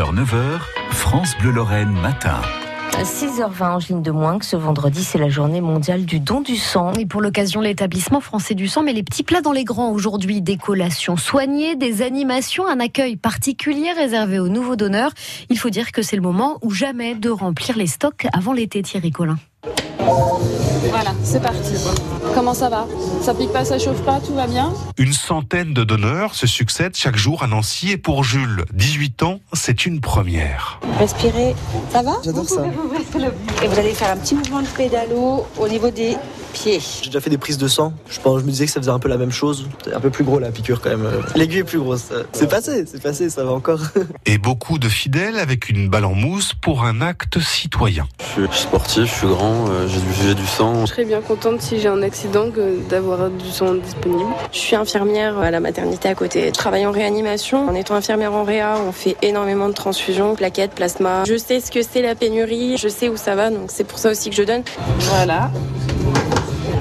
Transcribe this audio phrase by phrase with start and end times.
[0.00, 0.60] 6h, 9h,
[0.92, 2.40] France Bleu Lorraine matin.
[3.02, 6.94] 6h20 Angeline de Moins, ce vendredi, c'est la journée mondiale du don du sang.
[6.94, 10.40] Et pour l'occasion, l'établissement français du sang met les petits plats dans les grands aujourd'hui.
[10.40, 15.12] Des collations soignées, des animations, un accueil particulier réservé aux nouveaux donneurs.
[15.50, 18.80] Il faut dire que c'est le moment ou jamais de remplir les stocks avant l'été,
[18.80, 19.36] Thierry Collin.
[20.88, 21.74] Voilà, c'est parti.
[22.34, 22.86] Comment ça va?
[23.22, 24.72] Ça pique pas, ça chauffe pas, tout va bien?
[24.96, 29.40] Une centaine de donneurs se succèdent chaque jour à Nancy et pour Jules, 18 ans,
[29.52, 30.80] c'est une première.
[30.98, 31.54] Respirez,
[31.92, 32.12] ça va?
[32.24, 32.64] J'adore ça.
[33.62, 36.16] Et vous allez faire un petit mouvement de pédalo au niveau des
[36.52, 36.80] pieds.
[37.02, 37.92] J'ai déjà fait des prises de sang.
[38.08, 39.68] Je, pense, je me disais que ça faisait un peu la même chose.
[39.84, 41.08] C'est un peu plus gros la piqûre quand même.
[41.36, 42.08] L'aiguille est plus grosse.
[42.32, 43.80] C'est passé, c'est passé, ça va encore.
[44.26, 48.06] Et beaucoup de fidèles avec une balle en mousse pour un acte citoyen.
[48.36, 50.69] Je suis sportif, je suis grand, euh, j'ai du, j'ai du sang.
[50.80, 52.46] Je serais bien contente si j'ai un accident
[52.88, 54.30] d'avoir du sang disponible.
[54.52, 56.48] Je suis infirmière à la maternité à côté.
[56.48, 57.68] Je travaille en réanimation.
[57.68, 61.24] En étant infirmière en réa, on fait énormément de transfusions, plaquettes, plasma.
[61.26, 63.98] Je sais ce que c'est la pénurie, je sais où ça va, donc c'est pour
[63.98, 64.62] ça aussi que je donne.
[64.98, 65.50] Voilà.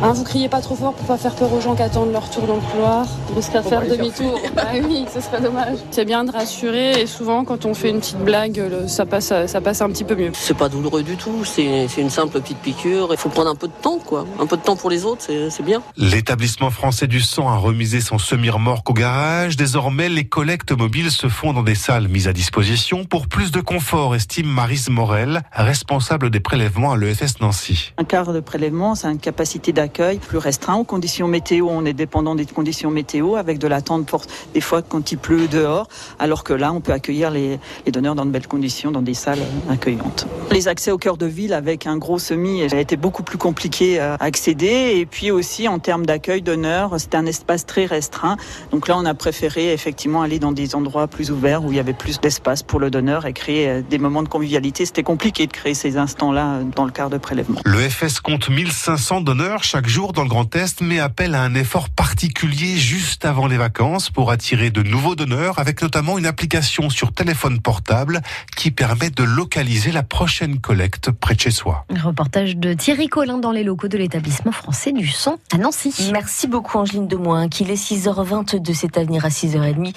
[0.00, 2.30] Hein, vous criez pas trop fort pour pas faire peur aux gens qui attendent leur
[2.30, 4.38] tour dans le couloir, jusqu'à faire demi-tour.
[4.54, 5.78] bah oui, ce serait dommage.
[5.90, 9.60] C'est bien de rassurer et souvent quand on fait une petite blague, ça passe, ça
[9.60, 10.30] passe un petit peu mieux.
[10.34, 13.08] C'est pas douloureux du tout, c'est une simple petite piqûre.
[13.10, 14.24] Il faut prendre un peu de temps, quoi.
[14.40, 15.82] Un peu de temps pour les autres, c'est c'est bien.
[15.96, 19.56] L'établissement français du sang a remisé son semi-remorque au garage.
[19.56, 23.60] Désormais, les collectes mobiles se font dans des salles mises à disposition pour plus de
[23.60, 27.92] confort, estime Marise Morel, responsable des prélèvements à l'EFS Nancy.
[27.98, 30.76] Un quart de prélèvement, c'est une capacité d'accueil plus restreint.
[30.76, 34.82] Aux conditions météo, on est dépendant des conditions météo avec de l'attente forte des fois
[34.82, 38.30] quand il pleut dehors, alors que là, on peut accueillir les, les donneurs dans de
[38.30, 39.38] belles conditions, dans des salles
[39.70, 40.26] accueillantes.
[40.50, 43.98] Les accès au cœur de ville avec un gros semi a été beaucoup plus compliqué
[43.98, 44.94] à accéder.
[44.96, 48.36] Et puis aussi, en termes d'accueil donneurs, c'était un espace très restreint.
[48.70, 51.80] Donc là, on a préféré effectivement aller dans des endroits plus ouverts où il y
[51.80, 54.84] avait plus d'espace pour le donneur et créer euh, des moments de convivialité.
[54.86, 57.60] C'était compliqué de créer ces instants-là euh, dans le quart de prélèvement.
[57.64, 61.90] L'EFS compte 1500 donneurs chaque jour dans le Grand Est, mais appelle à un effort
[61.90, 67.12] particulier juste avant les vacances pour attirer de nouveaux donneurs, avec notamment une application sur
[67.12, 68.22] téléphone portable
[68.56, 71.84] qui permet de localiser la prochaine collecte près de chez soi.
[72.02, 76.10] Reportage de Thierry Collin dans les locaux de l'établissement français du sang à Nancy.
[76.12, 79.94] Merci beaucoup Angeline de Moins, qu'il est 6h22 c'est à venir à 6h30,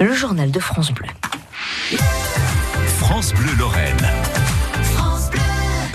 [0.00, 1.08] le journal de France Bleu.
[2.98, 4.43] France Bleu Lorraine.